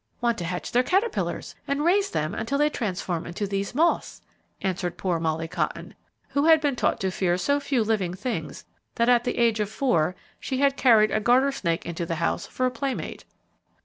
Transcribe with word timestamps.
"Want 0.19 0.39
to 0.39 0.45
hatch 0.45 0.71
their 0.71 0.81
caterpillars, 0.81 1.53
and 1.67 1.85
raise 1.85 2.09
them 2.09 2.33
until 2.33 2.57
they 2.57 2.71
transform 2.71 3.27
into 3.27 3.45
these 3.45 3.75
moths," 3.75 4.23
answered 4.63 4.97
poor 4.97 5.19
Molly 5.19 5.47
Cotton, 5.47 5.93
who 6.29 6.45
had 6.45 6.59
been 6.59 6.75
taught 6.75 6.99
to 7.01 7.11
fear 7.11 7.37
so 7.37 7.59
few 7.59 7.83
living 7.83 8.15
things 8.15 8.65
that 8.95 9.09
at 9.09 9.25
the 9.25 9.37
age 9.37 9.59
of 9.59 9.69
four 9.69 10.15
she 10.39 10.57
had 10.57 10.75
carried 10.75 11.11
a 11.11 11.19
garter 11.19 11.51
snake 11.51 11.85
into 11.85 12.07
the 12.07 12.15
house 12.15 12.47
for 12.47 12.65
a 12.65 12.71
playmate. 12.71 13.25